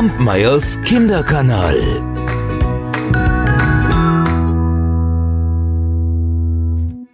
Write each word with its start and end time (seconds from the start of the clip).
Kampmeyers 0.00 0.80
Kinderkanal. 0.80 1.76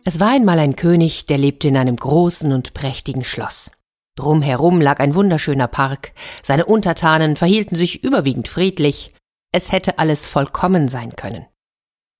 Es 0.04 0.20
war 0.20 0.30
einmal 0.30 0.60
ein 0.60 0.76
König, 0.76 1.26
der 1.26 1.36
lebte 1.36 1.66
in 1.66 1.76
einem 1.76 1.96
großen 1.96 2.52
und 2.52 2.74
prächtigen 2.74 3.24
Schloss. 3.24 3.72
Drumherum 4.14 4.80
lag 4.80 5.00
ein 5.00 5.16
wunderschöner 5.16 5.66
Park, 5.66 6.12
seine 6.44 6.64
Untertanen 6.64 7.34
verhielten 7.34 7.74
sich 7.74 8.04
überwiegend 8.04 8.46
friedlich, 8.46 9.12
es 9.50 9.72
hätte 9.72 9.98
alles 9.98 10.28
vollkommen 10.28 10.88
sein 10.88 11.16
können. 11.16 11.44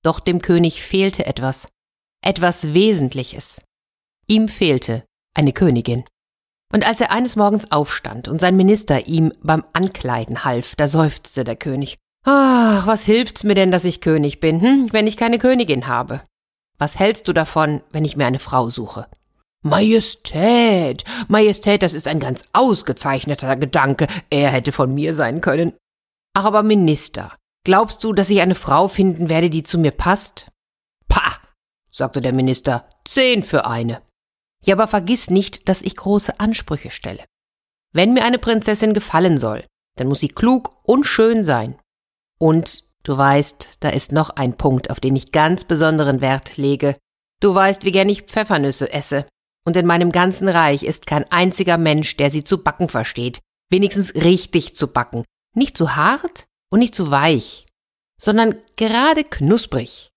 Doch 0.02 0.18
dem 0.18 0.42
König 0.42 0.82
fehlte 0.82 1.26
etwas, 1.26 1.68
etwas 2.24 2.74
Wesentliches. 2.74 3.62
Ihm 4.26 4.48
fehlte 4.48 5.04
eine 5.32 5.52
Königin. 5.52 6.02
Und 6.72 6.86
als 6.86 7.00
er 7.00 7.10
eines 7.10 7.36
Morgens 7.36 7.70
aufstand 7.70 8.28
und 8.28 8.40
sein 8.40 8.56
Minister 8.56 9.06
ihm 9.06 9.32
beim 9.42 9.64
Ankleiden 9.72 10.44
half, 10.44 10.74
da 10.76 10.88
seufzte 10.88 11.44
der 11.44 11.56
König. 11.56 11.96
Ach, 12.24 12.86
was 12.86 13.04
hilft's 13.04 13.44
mir 13.44 13.54
denn, 13.54 13.70
dass 13.70 13.84
ich 13.84 14.00
König 14.00 14.40
bin, 14.40 14.60
hm, 14.60 14.88
wenn 14.92 15.06
ich 15.06 15.16
keine 15.16 15.38
Königin 15.38 15.86
habe? 15.86 16.22
Was 16.78 16.98
hältst 16.98 17.28
du 17.28 17.32
davon, 17.32 17.82
wenn 17.92 18.04
ich 18.04 18.16
mir 18.16 18.26
eine 18.26 18.40
Frau 18.40 18.68
suche? 18.68 19.06
Majestät, 19.62 21.04
Majestät, 21.28 21.82
das 21.82 21.94
ist 21.94 22.06
ein 22.06 22.20
ganz 22.20 22.44
ausgezeichneter 22.52 23.56
Gedanke. 23.56 24.06
Er 24.30 24.50
hätte 24.50 24.72
von 24.72 24.92
mir 24.92 25.14
sein 25.14 25.40
können. 25.40 25.72
Ach, 26.34 26.44
aber 26.44 26.62
Minister, 26.62 27.32
glaubst 27.64 28.04
du, 28.04 28.12
dass 28.12 28.30
ich 28.30 28.40
eine 28.40 28.54
Frau 28.54 28.88
finden 28.88 29.28
werde, 29.28 29.50
die 29.50 29.62
zu 29.62 29.78
mir 29.78 29.90
passt? 29.90 30.48
Pah, 31.08 31.32
sagte 31.90 32.20
der 32.20 32.32
Minister, 32.32 32.88
zehn 33.04 33.42
für 33.42 33.66
eine. 33.66 34.02
Ja, 34.66 34.74
aber 34.74 34.88
vergiss 34.88 35.30
nicht, 35.30 35.68
dass 35.68 35.82
ich 35.82 35.96
große 35.96 36.40
Ansprüche 36.40 36.90
stelle. 36.90 37.24
Wenn 37.92 38.12
mir 38.12 38.24
eine 38.24 38.38
Prinzessin 38.38 38.94
gefallen 38.94 39.38
soll, 39.38 39.64
dann 39.96 40.08
muss 40.08 40.20
sie 40.20 40.28
klug 40.28 40.76
und 40.82 41.04
schön 41.04 41.44
sein. 41.44 41.78
Und 42.38 42.84
du 43.04 43.16
weißt, 43.16 43.76
da 43.80 43.88
ist 43.88 44.12
noch 44.12 44.30
ein 44.30 44.56
Punkt, 44.56 44.90
auf 44.90 45.00
den 45.00 45.16
ich 45.16 45.32
ganz 45.32 45.64
besonderen 45.64 46.20
Wert 46.20 46.56
lege. 46.56 46.96
Du 47.40 47.54
weißt, 47.54 47.84
wie 47.84 47.92
gern 47.92 48.08
ich 48.08 48.22
Pfeffernüsse 48.22 48.92
esse. 48.92 49.24
Und 49.64 49.76
in 49.76 49.86
meinem 49.86 50.10
ganzen 50.10 50.48
Reich 50.48 50.82
ist 50.82 51.06
kein 51.06 51.30
einziger 51.30 51.78
Mensch, 51.78 52.16
der 52.16 52.30
sie 52.30 52.44
zu 52.44 52.62
backen 52.62 52.88
versteht. 52.88 53.40
Wenigstens 53.70 54.14
richtig 54.14 54.76
zu 54.76 54.88
backen. 54.88 55.24
Nicht 55.54 55.76
zu 55.76 55.96
hart 55.96 56.46
und 56.70 56.80
nicht 56.80 56.94
zu 56.94 57.10
weich, 57.10 57.66
sondern 58.20 58.56
gerade 58.76 59.24
knusprig. 59.24 60.10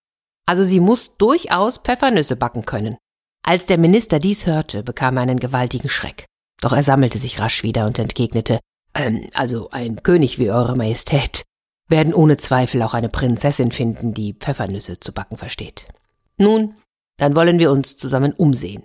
Also 0.46 0.64
sie 0.64 0.80
muss 0.80 1.18
durchaus 1.18 1.78
Pfeffernüsse 1.78 2.36
backen 2.36 2.66
können. 2.66 2.98
Als 3.44 3.66
der 3.66 3.78
Minister 3.78 4.20
dies 4.20 4.46
hörte, 4.46 4.84
bekam 4.84 5.18
er 5.18 5.24
einen 5.24 5.40
gewaltigen 5.40 5.90
Schreck. 5.90 6.26
Doch 6.62 6.74
er 6.74 6.84
sammelte 6.84 7.18
sich 7.18 7.40
rasch 7.40 7.64
wieder 7.64 7.86
und 7.86 8.00
entgegnete, 8.00 8.60
ähm, 8.94 9.28
also 9.34 9.70
ein 9.70 10.04
König 10.04 10.40
wie 10.40 10.52
Eure 10.52 10.76
Majestät 10.76 11.44
werden 11.88 12.14
ohne 12.14 12.38
Zweifel 12.38 12.84
auch 12.84 12.94
eine 12.94 13.10
Prinzessin 13.10 13.72
finden, 13.72 14.14
die 14.14 14.34
Pfeffernüsse 14.34 15.00
zu 15.00 15.12
backen 15.12 15.38
versteht. 15.38 15.88
Nun, 16.38 16.76
dann 17.18 17.36
wollen 17.36 17.60
wir 17.60 17.72
uns 17.72 17.98
zusammen 17.98 18.34
umsehen, 18.34 18.84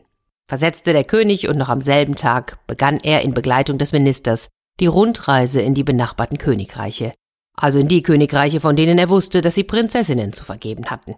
versetzte 0.49 0.93
der 0.93 1.05
König, 1.05 1.49
und 1.49 1.59
noch 1.59 1.69
am 1.69 1.81
selben 1.81 2.17
Tag 2.17 2.67
begann 2.67 2.99
er 2.99 3.23
in 3.23 3.35
Begleitung 3.35 3.79
des 3.79 3.93
Ministers 3.93 4.49
die 4.81 4.87
Rundreise 4.87 5.61
in 5.61 5.75
die 5.75 5.85
benachbarten 5.85 6.39
Königreiche, 6.39 7.13
also 7.57 7.79
in 7.79 7.89
die 7.89 8.03
Königreiche, 8.03 8.61
von 8.61 8.75
denen 8.75 8.99
er 8.99 9.09
wusste, 9.09 9.43
dass 9.43 9.55
sie 9.55 9.65
Prinzessinnen 9.65 10.33
zu 10.33 10.45
vergeben 10.45 10.87
hatten. 10.87 11.15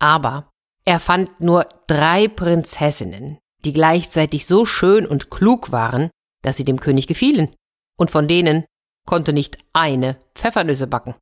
Aber 0.00 0.50
er 0.86 1.00
fand 1.00 1.40
nur 1.40 1.68
drei 1.86 2.28
Prinzessinnen, 2.28 3.38
die 3.64 3.72
gleichzeitig 3.72 4.46
so 4.46 4.64
schön 4.64 5.04
und 5.04 5.30
klug 5.30 5.72
waren, 5.72 6.10
dass 6.42 6.56
sie 6.56 6.64
dem 6.64 6.80
König 6.80 7.06
gefielen, 7.06 7.54
und 7.98 8.10
von 8.10 8.28
denen 8.28 8.64
konnte 9.06 9.32
nicht 9.32 9.58
eine 9.72 10.16
Pfeffernüsse 10.34 10.86
backen. 10.86 11.14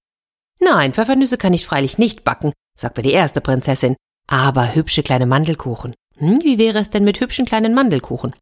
Nein, 0.60 0.92
Pfeffernüsse 0.92 1.38
kann 1.38 1.54
ich 1.54 1.66
freilich 1.66 1.98
nicht 1.98 2.24
backen, 2.24 2.52
sagte 2.78 3.02
die 3.02 3.12
erste 3.12 3.40
Prinzessin, 3.40 3.96
aber 4.26 4.74
hübsche 4.74 5.02
kleine 5.02 5.26
Mandelkuchen. 5.26 5.94
Hm, 6.16 6.38
wie 6.42 6.58
wäre 6.58 6.78
es 6.78 6.90
denn 6.90 7.04
mit 7.04 7.20
hübschen 7.20 7.46
kleinen 7.46 7.74
Mandelkuchen? 7.74 8.34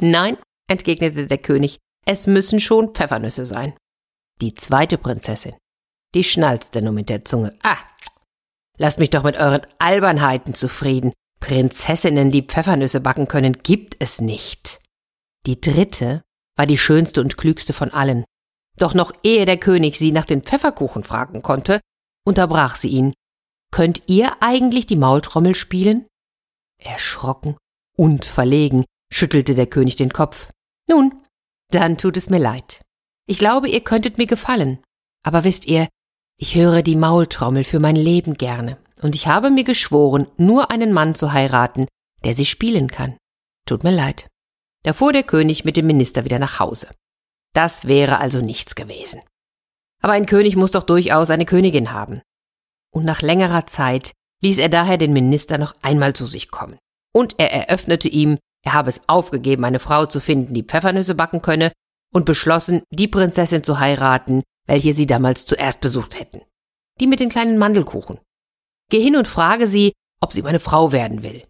Nein, 0.00 0.36
entgegnete 0.68 1.26
der 1.26 1.38
König, 1.38 1.78
es 2.06 2.26
müssen 2.26 2.60
schon 2.60 2.94
Pfeffernüsse 2.94 3.44
sein. 3.44 3.74
Die 4.40 4.54
zweite 4.54 4.98
Prinzessin, 4.98 5.54
die 6.14 6.24
schnalzte 6.24 6.80
nur 6.80 6.92
mit 6.92 7.08
der 7.08 7.24
Zunge. 7.24 7.52
Ah, 7.62 7.76
Lasst 8.80 8.98
mich 8.98 9.10
doch 9.10 9.24
mit 9.24 9.36
euren 9.36 9.60
Albernheiten 9.78 10.54
zufrieden. 10.54 11.12
Prinzessinnen, 11.38 12.30
die 12.30 12.42
Pfeffernüsse 12.42 13.02
backen 13.02 13.28
können, 13.28 13.62
gibt 13.62 13.96
es 13.98 14.22
nicht. 14.22 14.80
Die 15.46 15.60
dritte 15.60 16.22
war 16.56 16.64
die 16.64 16.78
schönste 16.78 17.20
und 17.20 17.36
klügste 17.36 17.74
von 17.74 17.90
allen. 17.90 18.24
Doch 18.78 18.94
noch 18.94 19.12
ehe 19.22 19.44
der 19.44 19.58
König 19.58 19.98
sie 19.98 20.12
nach 20.12 20.24
den 20.24 20.42
Pfefferkuchen 20.42 21.02
fragen 21.02 21.42
konnte, 21.42 21.80
unterbrach 22.26 22.76
sie 22.76 22.88
ihn. 22.88 23.12
Könnt 23.70 24.08
ihr 24.08 24.42
eigentlich 24.42 24.86
die 24.86 24.96
Maultrommel 24.96 25.54
spielen? 25.54 26.06
Erschrocken 26.78 27.58
und 27.98 28.24
verlegen 28.24 28.86
schüttelte 29.12 29.54
der 29.54 29.66
König 29.66 29.96
den 29.96 30.12
Kopf. 30.12 30.50
Nun, 30.88 31.20
dann 31.70 31.98
tut 31.98 32.16
es 32.16 32.30
mir 32.30 32.38
leid. 32.38 32.80
Ich 33.26 33.36
glaube, 33.36 33.68
ihr 33.68 33.82
könntet 33.82 34.16
mir 34.16 34.26
gefallen. 34.26 34.82
Aber 35.22 35.44
wisst 35.44 35.66
ihr, 35.66 35.86
ich 36.40 36.54
höre 36.54 36.82
die 36.82 36.96
Maultrommel 36.96 37.64
für 37.64 37.80
mein 37.80 37.96
Leben 37.96 38.34
gerne, 38.34 38.78
und 39.02 39.14
ich 39.14 39.26
habe 39.26 39.50
mir 39.50 39.62
geschworen, 39.62 40.26
nur 40.38 40.70
einen 40.70 40.90
Mann 40.90 41.14
zu 41.14 41.32
heiraten, 41.32 41.86
der 42.24 42.34
sie 42.34 42.46
spielen 42.46 42.88
kann. 42.88 43.18
Tut 43.66 43.84
mir 43.84 43.90
leid. 43.90 44.26
Da 44.82 44.94
fuhr 44.94 45.12
der 45.12 45.22
König 45.22 45.66
mit 45.66 45.76
dem 45.76 45.86
Minister 45.86 46.24
wieder 46.24 46.38
nach 46.38 46.58
Hause. 46.58 46.88
Das 47.52 47.86
wäre 47.86 48.18
also 48.18 48.40
nichts 48.40 48.74
gewesen. 48.74 49.20
Aber 50.02 50.14
ein 50.14 50.24
König 50.24 50.56
muss 50.56 50.70
doch 50.70 50.84
durchaus 50.84 51.28
eine 51.28 51.44
Königin 51.44 51.92
haben. 51.92 52.22
Und 52.90 53.04
nach 53.04 53.20
längerer 53.20 53.66
Zeit 53.66 54.12
ließ 54.40 54.58
er 54.58 54.70
daher 54.70 54.96
den 54.96 55.12
Minister 55.12 55.58
noch 55.58 55.74
einmal 55.82 56.14
zu 56.14 56.24
sich 56.24 56.50
kommen. 56.50 56.78
Und 57.12 57.38
er 57.38 57.52
eröffnete 57.52 58.08
ihm, 58.08 58.38
er 58.64 58.72
habe 58.72 58.88
es 58.88 59.02
aufgegeben, 59.08 59.66
eine 59.66 59.78
Frau 59.78 60.06
zu 60.06 60.20
finden, 60.20 60.54
die 60.54 60.62
Pfeffernüsse 60.62 61.14
backen 61.14 61.42
könne, 61.42 61.70
und 62.12 62.24
beschlossen, 62.24 62.82
die 62.90 63.08
Prinzessin 63.08 63.62
zu 63.62 63.78
heiraten, 63.78 64.42
welche 64.66 64.94
sie 64.94 65.06
damals 65.06 65.44
zuerst 65.44 65.80
besucht 65.80 66.18
hätten. 66.18 66.42
Die 67.00 67.06
mit 67.06 67.20
den 67.20 67.28
kleinen 67.28 67.58
Mandelkuchen. 67.58 68.18
Geh 68.90 69.02
hin 69.02 69.16
und 69.16 69.28
frage 69.28 69.66
sie, 69.66 69.92
ob 70.20 70.32
sie 70.32 70.42
meine 70.42 70.60
Frau 70.60 70.92
werden 70.92 71.22
will. 71.22 71.44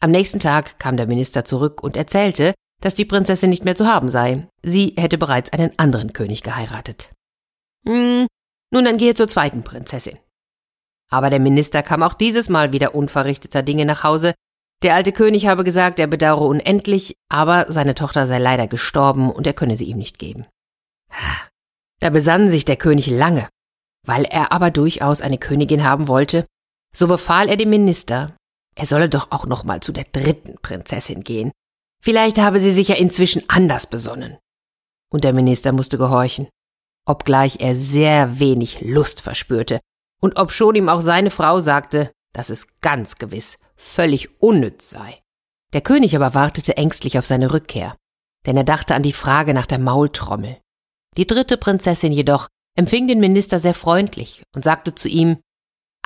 Am 0.00 0.10
nächsten 0.10 0.38
Tag 0.38 0.78
kam 0.78 0.96
der 0.96 1.06
Minister 1.06 1.44
zurück 1.44 1.82
und 1.82 1.96
erzählte, 1.96 2.54
dass 2.80 2.94
die 2.94 3.04
Prinzessin 3.04 3.50
nicht 3.50 3.64
mehr 3.64 3.74
zu 3.74 3.86
haben 3.86 4.08
sei. 4.08 4.46
Sie 4.62 4.94
hätte 4.96 5.18
bereits 5.18 5.52
einen 5.52 5.76
anderen 5.78 6.12
König 6.12 6.42
geheiratet. 6.42 7.10
Hm, 7.86 8.26
nun 8.72 8.84
dann 8.84 8.98
gehe 8.98 9.14
zur 9.14 9.28
zweiten 9.28 9.62
Prinzessin. 9.62 10.18
Aber 11.10 11.30
der 11.30 11.40
Minister 11.40 11.82
kam 11.82 12.02
auch 12.02 12.14
dieses 12.14 12.48
Mal 12.48 12.72
wieder 12.72 12.94
unverrichteter 12.94 13.62
Dinge 13.62 13.84
nach 13.84 14.04
Hause. 14.04 14.34
Der 14.82 14.94
alte 14.94 15.12
König 15.12 15.46
habe 15.46 15.64
gesagt, 15.64 15.98
er 15.98 16.06
bedauere 16.06 16.42
unendlich, 16.42 17.16
aber 17.28 17.66
seine 17.72 17.94
Tochter 17.94 18.26
sei 18.26 18.38
leider 18.38 18.68
gestorben 18.68 19.30
und 19.30 19.46
er 19.46 19.54
könne 19.54 19.76
sie 19.76 19.86
ihm 19.86 19.96
nicht 19.96 20.18
geben. 20.18 20.46
Da 22.00 22.10
besann 22.10 22.50
sich 22.50 22.64
der 22.64 22.76
König 22.76 23.08
lange. 23.08 23.48
Weil 24.06 24.24
er 24.24 24.52
aber 24.52 24.70
durchaus 24.70 25.20
eine 25.20 25.38
Königin 25.38 25.84
haben 25.84 26.08
wollte, 26.08 26.46
so 26.94 27.06
befahl 27.06 27.48
er 27.48 27.56
dem 27.56 27.70
Minister, 27.70 28.36
er 28.74 28.86
solle 28.86 29.08
doch 29.08 29.32
auch 29.32 29.46
noch 29.46 29.64
mal 29.64 29.80
zu 29.80 29.92
der 29.92 30.04
dritten 30.04 30.56
Prinzessin 30.62 31.24
gehen. 31.24 31.52
Vielleicht 32.00 32.38
habe 32.38 32.60
sie 32.60 32.72
sich 32.72 32.88
ja 32.88 32.94
inzwischen 32.94 33.42
anders 33.48 33.86
besonnen. 33.86 34.38
Und 35.10 35.24
der 35.24 35.32
Minister 35.32 35.72
musste 35.72 35.98
gehorchen, 35.98 36.48
obgleich 37.06 37.60
er 37.60 37.74
sehr 37.74 38.38
wenig 38.38 38.80
Lust 38.80 39.20
verspürte 39.20 39.80
und 40.20 40.38
obschon 40.38 40.76
ihm 40.76 40.88
auch 40.88 41.00
seine 41.00 41.30
Frau 41.30 41.58
sagte, 41.58 42.12
dass 42.32 42.50
es 42.50 42.78
ganz 42.80 43.16
gewiss 43.16 43.58
völlig 43.76 44.40
unnütz 44.40 44.90
sei. 44.90 45.20
Der 45.72 45.80
König 45.80 46.14
aber 46.14 46.34
wartete 46.34 46.76
ängstlich 46.76 47.18
auf 47.18 47.26
seine 47.26 47.52
Rückkehr, 47.52 47.96
denn 48.46 48.56
er 48.56 48.64
dachte 48.64 48.94
an 48.94 49.02
die 49.02 49.12
Frage 49.12 49.54
nach 49.54 49.66
der 49.66 49.78
Maultrommel. 49.78 50.58
Die 51.18 51.26
dritte 51.26 51.56
Prinzessin 51.56 52.12
jedoch 52.12 52.46
empfing 52.76 53.08
den 53.08 53.18
Minister 53.18 53.58
sehr 53.58 53.74
freundlich 53.74 54.44
und 54.54 54.62
sagte 54.62 54.94
zu 54.94 55.08
ihm, 55.08 55.38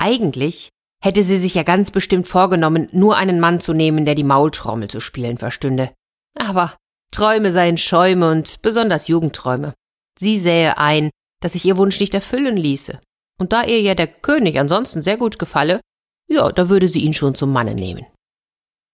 eigentlich 0.01 0.69
hätte 1.03 1.21
sie 1.21 1.37
sich 1.37 1.53
ja 1.53 1.61
ganz 1.61 1.91
bestimmt 1.91 2.27
vorgenommen, 2.27 2.89
nur 2.91 3.15
einen 3.15 3.39
Mann 3.39 3.59
zu 3.59 3.73
nehmen, 3.73 4.05
der 4.05 4.15
die 4.15 4.23
Maultrommel 4.23 4.89
zu 4.89 4.99
spielen 4.99 5.37
verstünde. 5.37 5.93
Aber 6.35 6.75
Träume 7.11 7.51
seien 7.51 7.77
Schäume 7.77 8.31
und 8.31 8.63
besonders 8.63 9.07
Jugendträume. 9.07 9.75
Sie 10.17 10.39
sähe 10.39 10.79
ein, 10.79 11.11
dass 11.41 11.53
sich 11.53 11.63
ihr 11.63 11.77
Wunsch 11.77 11.99
nicht 11.99 12.15
erfüllen 12.15 12.57
ließe. 12.57 12.99
Und 13.39 13.53
da 13.53 13.63
ihr 13.65 13.81
ja 13.81 13.93
der 13.93 14.07
König 14.07 14.59
ansonsten 14.59 15.03
sehr 15.03 15.17
gut 15.17 15.37
gefalle, 15.37 15.79
ja, 16.27 16.51
da 16.51 16.69
würde 16.69 16.87
sie 16.87 17.01
ihn 17.01 17.13
schon 17.13 17.35
zum 17.35 17.51
Manne 17.51 17.75
nehmen. 17.75 18.07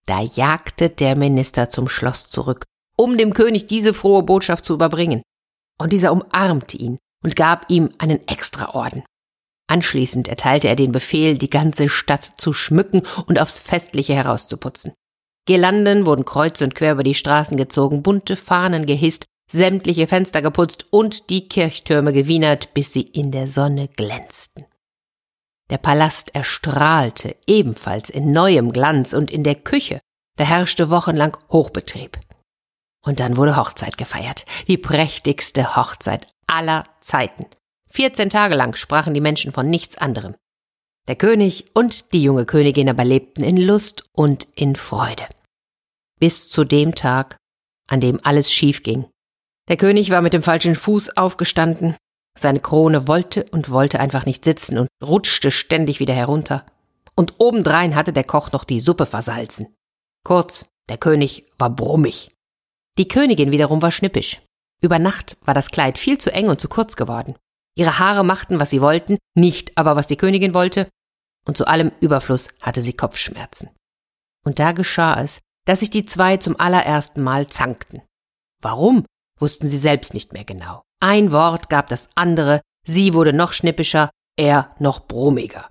Da 0.05 0.21
jagte 0.21 0.89
der 0.89 1.15
Minister 1.15 1.69
zum 1.69 1.87
Schloss 1.87 2.27
zurück, 2.27 2.65
um 2.97 3.17
dem 3.17 3.33
König 3.33 3.67
diese 3.67 3.93
frohe 3.93 4.23
Botschaft 4.23 4.65
zu 4.65 4.73
überbringen 4.73 5.21
und 5.79 5.91
dieser 5.93 6.11
umarmte 6.11 6.77
ihn 6.77 6.97
und 7.23 7.35
gab 7.35 7.69
ihm 7.69 7.89
einen 7.97 8.27
Extraorden. 8.27 9.03
Anschließend 9.67 10.27
erteilte 10.27 10.67
er 10.67 10.75
den 10.75 10.91
Befehl, 10.91 11.37
die 11.37 11.49
ganze 11.49 11.89
Stadt 11.89 12.33
zu 12.37 12.53
schmücken 12.53 13.03
und 13.27 13.39
aufs 13.39 13.59
Festliche 13.59 14.13
herauszuputzen. 14.13 14.93
Girlanden 15.45 16.05
wurden 16.05 16.25
kreuz 16.25 16.61
und 16.61 16.75
quer 16.75 16.93
über 16.93 17.03
die 17.03 17.15
Straßen 17.15 17.57
gezogen, 17.57 18.03
bunte 18.03 18.35
Fahnen 18.35 18.85
gehisst, 18.85 19.25
sämtliche 19.51 20.07
Fenster 20.07 20.41
geputzt 20.41 20.85
und 20.91 21.29
die 21.29 21.47
Kirchtürme 21.47 22.13
gewienert, 22.13 22.73
bis 22.73 22.93
sie 22.93 23.01
in 23.01 23.31
der 23.31 23.47
Sonne 23.47 23.87
glänzten. 23.89 24.65
Der 25.69 25.77
Palast 25.77 26.33
erstrahlte 26.33 27.35
ebenfalls 27.45 28.09
in 28.09 28.31
neuem 28.31 28.71
Glanz 28.71 29.13
und 29.13 29.29
in 29.29 29.43
der 29.43 29.55
Küche, 29.55 30.01
da 30.37 30.43
herrschte 30.43 30.89
wochenlang 30.89 31.37
Hochbetrieb. 31.51 32.17
Und 33.05 33.19
dann 33.19 33.37
wurde 33.37 33.55
Hochzeit 33.55 33.97
gefeiert, 33.97 34.45
die 34.67 34.77
prächtigste 34.77 35.75
Hochzeit 35.75 36.27
aller 36.47 36.83
Zeiten. 36.99 37.45
14 37.91 38.29
Tage 38.29 38.55
lang 38.55 38.75
sprachen 38.75 39.13
die 39.13 39.21
Menschen 39.21 39.51
von 39.51 39.69
nichts 39.69 39.97
anderem. 39.97 40.35
Der 41.07 41.15
König 41.15 41.65
und 41.73 42.13
die 42.13 42.21
junge 42.21 42.45
Königin 42.45 42.89
aber 42.89 43.03
lebten 43.03 43.43
in 43.43 43.57
Lust 43.57 44.03
und 44.13 44.47
in 44.55 44.75
Freude. 44.75 45.27
Bis 46.19 46.49
zu 46.49 46.63
dem 46.63 46.93
Tag, 46.93 47.37
an 47.87 47.99
dem 47.99 48.19
alles 48.23 48.51
schief 48.51 48.83
ging. 48.83 49.05
Der 49.69 49.77
König 49.77 50.11
war 50.11 50.21
mit 50.21 50.33
dem 50.33 50.43
falschen 50.43 50.75
Fuß 50.75 51.17
aufgestanden, 51.17 51.95
seine 52.37 52.59
Krone 52.59 53.07
wollte 53.07 53.45
und 53.51 53.69
wollte 53.69 53.99
einfach 53.99 54.25
nicht 54.25 54.45
sitzen 54.45 54.77
und 54.77 54.89
rutschte 55.03 55.51
ständig 55.51 55.99
wieder 55.99 56.13
herunter. 56.13 56.65
Und 57.15 57.35
obendrein 57.39 57.95
hatte 57.95 58.13
der 58.13 58.23
Koch 58.23 58.51
noch 58.51 58.63
die 58.63 58.79
Suppe 58.79 59.05
versalzen. 59.05 59.75
Kurz, 60.23 60.65
der 60.89 60.97
König 60.97 61.45
war 61.57 61.69
brummig. 61.69 62.31
Die 62.97 63.07
Königin 63.07 63.51
wiederum 63.51 63.81
war 63.81 63.91
schnippisch. 63.91 64.41
Über 64.81 64.99
Nacht 64.99 65.37
war 65.41 65.53
das 65.53 65.69
Kleid 65.69 65.97
viel 65.97 66.17
zu 66.17 66.31
eng 66.31 66.49
und 66.49 66.59
zu 66.61 66.67
kurz 66.67 66.95
geworden. 66.95 67.35
Ihre 67.75 67.99
Haare 67.99 68.23
machten, 68.23 68.59
was 68.59 68.69
sie 68.69 68.81
wollten, 68.81 69.17
nicht 69.35 69.77
aber, 69.77 69.95
was 69.95 70.07
die 70.07 70.17
Königin 70.17 70.53
wollte, 70.53 70.89
und 71.45 71.57
zu 71.57 71.65
allem 71.65 71.91
Überfluss 72.01 72.49
hatte 72.61 72.81
sie 72.81 72.93
Kopfschmerzen. 72.93 73.69
Und 74.45 74.59
da 74.59 74.71
geschah 74.71 75.21
es, 75.21 75.39
dass 75.65 75.79
sich 75.79 75.89
die 75.89 76.05
zwei 76.05 76.37
zum 76.37 76.59
allerersten 76.59 77.21
Mal 77.21 77.47
zankten. 77.47 78.01
Warum, 78.61 79.05
wussten 79.39 79.67
sie 79.67 79.77
selbst 79.77 80.13
nicht 80.13 80.33
mehr 80.33 80.43
genau. 80.43 80.83
Ein 80.99 81.31
Wort 81.31 81.69
gab 81.69 81.87
das 81.87 82.09
andere, 82.15 82.61
sie 82.85 83.13
wurde 83.13 83.33
noch 83.33 83.53
schnippischer, 83.53 84.09
er 84.37 84.75
noch 84.79 85.07
brummiger. 85.07 85.69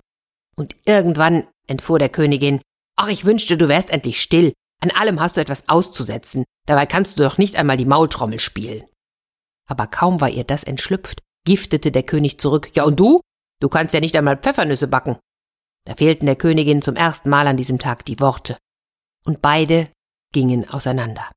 Und 0.55 0.75
irgendwann 0.85 1.47
entfuhr 1.67 1.99
der 1.99 2.09
Königin, 2.09 2.61
ach, 2.95 3.09
ich 3.09 3.25
wünschte, 3.25 3.57
du 3.57 3.67
wärst 3.67 3.89
endlich 3.91 4.21
still, 4.21 4.53
an 4.81 4.91
allem 4.91 5.19
hast 5.19 5.37
du 5.37 5.41
etwas 5.41 5.67
auszusetzen, 5.67 6.45
dabei 6.65 6.85
kannst 6.85 7.17
du 7.17 7.23
doch 7.23 7.37
nicht 7.37 7.55
einmal 7.55 7.77
die 7.77 7.85
Maultrommel 7.85 8.39
spielen. 8.39 8.83
Aber 9.67 9.87
kaum 9.87 10.21
war 10.21 10.29
ihr 10.29 10.43
das 10.43 10.63
entschlüpft, 10.63 11.21
giftete 11.45 11.91
der 11.91 12.03
König 12.03 12.39
zurück. 12.39 12.71
Ja, 12.73 12.83
und 12.83 12.99
du? 12.99 13.21
Du 13.59 13.69
kannst 13.69 13.93
ja 13.93 13.99
nicht 13.99 14.15
einmal 14.15 14.37
Pfeffernüsse 14.37 14.87
backen. 14.87 15.17
Da 15.85 15.95
fehlten 15.95 16.25
der 16.25 16.35
Königin 16.35 16.81
zum 16.81 16.95
ersten 16.95 17.29
Mal 17.29 17.47
an 17.47 17.57
diesem 17.57 17.79
Tag 17.79 18.05
die 18.05 18.19
Worte. 18.19 18.57
Und 19.25 19.41
beide 19.41 19.89
gingen 20.31 20.69
auseinander. 20.69 21.29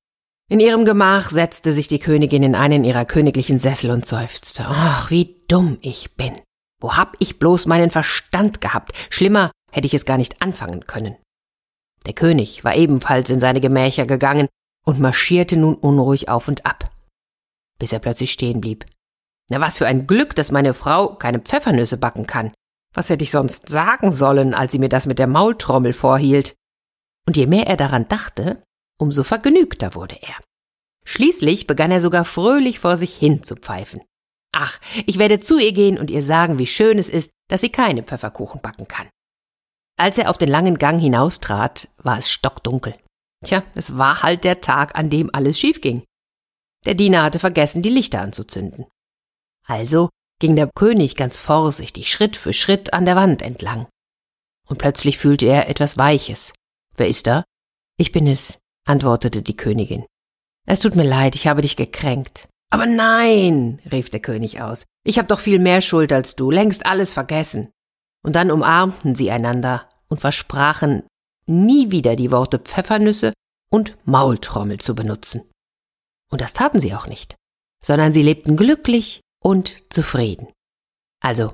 In 0.49 0.61
ihrem 0.61 0.85
Gemach 0.85 1.31
setzte 1.31 1.73
sich 1.73 1.89
die 1.89 1.99
Königin 1.99 2.43
in 2.43 2.55
einen 2.55 2.85
ihrer 2.85 3.05
königlichen 3.05 3.59
Sessel 3.59 3.91
und 3.91 4.05
seufzte. 4.05 4.67
Ach, 4.69 5.11
wie 5.11 5.43
dumm 5.49 5.79
ich 5.81 6.15
bin. 6.17 6.41
Wo 6.81 6.97
hab 6.97 7.17
ich 7.21 7.39
bloß 7.39 7.67
meinen 7.67 7.91
Verstand 7.91 8.61
gehabt? 8.61 8.93
Schlimmer 9.09 9.51
hätte 9.71 9.87
ich 9.87 9.95
es 9.95 10.05
gar 10.05 10.19
nicht 10.19 10.43
anfangen 10.43 10.87
können. 10.87 11.17
Der 12.07 12.15
König 12.15 12.65
war 12.65 12.75
ebenfalls 12.75 13.31
in 13.31 13.41
seine 13.41 13.61
Gemächer 13.61 14.07
gegangen 14.07 14.49
und 14.85 15.01
marschierte 15.01 15.57
nun 15.57 15.75
unruhig 15.75 16.29
auf 16.29 16.49
und 16.49 16.67
ab, 16.67 16.91
bis 17.79 17.93
er 17.93 18.01
plötzlich 18.01 18.33
stehen 18.33 18.61
blieb. 18.61 18.85
Na, 19.51 19.61
was 19.61 19.79
für 19.79 19.87
ein 19.87 20.07
Glück, 20.07 20.35
dass 20.35 20.53
meine 20.53 20.75
Frau 20.75 21.15
keine 21.15 21.39
Pfeffernüsse 21.39 21.99
backen 21.99 22.27
kann. 22.27 22.53
Was 22.95 23.09
hätte 23.09 23.25
ich 23.25 23.31
sonst 23.31 23.69
sagen 23.69 24.13
sollen, 24.13 24.55
als 24.55 24.73
sie 24.73 24.79
mir 24.79 24.89
das 24.89 25.07
mit 25.07 25.19
der 25.19 25.27
Maultrommel 25.27 25.93
vorhielt? 25.93 26.55
Und 27.27 27.37
je 27.37 27.47
mehr 27.47 27.67
er 27.67 27.77
daran 27.77 28.09
dachte, 28.09 28.63
umso 28.99 29.23
vergnügter 29.23 29.95
wurde 29.95 30.17
er. 30.21 30.35
Schließlich 31.05 31.67
begann 31.67 31.91
er 31.91 32.01
sogar 32.01 32.25
fröhlich 32.25 32.79
vor 32.79 32.97
sich 32.97 33.15
hin 33.15 33.43
zu 33.43 33.57
pfeifen. 33.57 34.03
Ach, 34.53 34.79
ich 35.07 35.19
werde 35.19 35.39
zu 35.39 35.59
ihr 35.59 35.73
gehen 35.73 35.99
und 35.99 36.11
ihr 36.11 36.23
sagen, 36.23 36.59
wie 36.59 36.67
schön 36.67 36.99
es 36.99 37.09
ist, 37.09 37.31
dass 37.49 37.63
sie 37.63 37.71
keine 37.71 38.03
Pfefferkuchen 38.03 38.61
backen 38.61 38.87
kann. 38.87 39.09
Als 39.99 40.19
er 40.19 40.31
auf 40.31 40.39
den 40.39 40.49
langen 40.49 40.79
Gang 40.79 41.01
hinaustrat, 41.01 41.89
war 41.99 42.19
es 42.19 42.31
stockdunkel. 42.31 42.95
Tja, 43.45 43.63
es 43.75 43.99
war 43.99 44.23
halt 44.23 44.45
der 44.45 44.61
Tag, 44.61 44.97
an 44.97 45.11
dem 45.11 45.31
alles 45.33 45.59
schief 45.59 45.81
ging. 45.81 46.05
Der 46.85 46.95
Diener 46.95 47.23
hatte 47.23 47.39
vergessen, 47.39 47.83
die 47.83 47.91
Lichter 47.91 48.21
anzuzünden. 48.21 48.87
Also 49.67 50.09
ging 50.41 50.57
der 50.57 50.71
König 50.75 51.15
ganz 51.15 51.39
vorsichtig 51.39 52.11
Schritt 52.11 52.37
für 52.37 52.53
Schritt 52.53 52.93
an 52.93 53.05
der 53.05 53.17
Wand 53.17 53.43
entlang. 53.43 53.87
Und 54.69 54.79
plötzlich 54.79 55.19
fühlte 55.19 55.47
er 55.47 55.69
etwas 55.69 55.99
Weiches. 55.99 56.53
Wer 56.97 57.09
ist 57.09 57.27
da? 57.27 57.45
Ich 57.99 58.11
bin 58.11 58.27
es, 58.27 58.59
antwortete 58.87 59.43
die 59.43 59.57
Königin. 59.57 60.05
Es 60.67 60.81
tut 60.81 60.97
mir 60.97 61.05
leid, 61.05 61.35
ich 61.35 61.47
habe 61.47 61.63
dich 61.63 61.77
gekränkt. 61.77 62.49
Aber 62.71 62.87
nein, 62.87 63.83
rief 63.91 64.11
der 64.11 64.21
König 64.21 64.61
aus, 64.61 64.85
ich 65.05 65.19
habe 65.19 65.29
doch 65.29 65.41
viel 65.41 65.59
mehr 65.59 65.81
Schuld 65.81 66.13
als 66.13 66.37
du, 66.37 66.51
längst 66.51 66.87
alles 66.87 67.13
vergessen. 67.13 67.71
Und 68.25 68.37
dann 68.37 68.51
umarmten 68.51 69.15
sie 69.15 69.31
einander 69.31 69.89
und 70.09 70.21
versprachen, 70.21 71.05
nie 71.47 71.91
wieder 71.91 72.17
die 72.17 72.31
Worte 72.31 72.59
Pfeffernüsse 72.59 73.33
und 73.71 73.97
Maultrommel 74.07 74.79
zu 74.79 74.95
benutzen. 74.95 75.43
Und 76.31 76.41
das 76.41 76.53
taten 76.53 76.79
sie 76.79 76.95
auch 76.95 77.07
nicht, 77.07 77.35
sondern 77.85 78.13
sie 78.13 78.23
lebten 78.23 78.57
glücklich 78.57 79.21
und 79.43 79.83
zufrieden. 79.93 80.49
Also, 81.21 81.53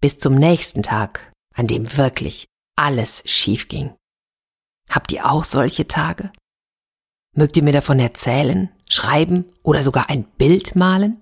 bis 0.00 0.18
zum 0.18 0.34
nächsten 0.34 0.82
Tag, 0.82 1.32
an 1.54 1.66
dem 1.66 1.96
wirklich 1.96 2.46
alles 2.76 3.22
schief 3.26 3.68
ging. 3.68 3.94
Habt 4.90 5.12
ihr 5.12 5.30
auch 5.30 5.44
solche 5.44 5.86
Tage? 5.86 6.32
Mögt 7.34 7.56
ihr 7.56 7.62
mir 7.62 7.72
davon 7.72 7.98
erzählen, 7.98 8.70
schreiben 8.88 9.46
oder 9.62 9.82
sogar 9.82 10.10
ein 10.10 10.24
Bild 10.24 10.76
malen? 10.76 11.20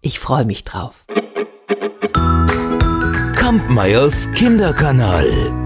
Ich 0.00 0.18
freue 0.18 0.44
mich 0.44 0.64
drauf. 0.64 1.04
Kampmeyers 3.50 4.30
Kinderkanal. 4.30 5.59